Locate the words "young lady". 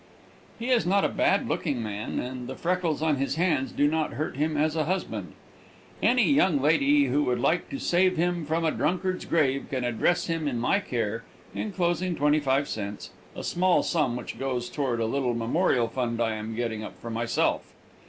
6.27-7.05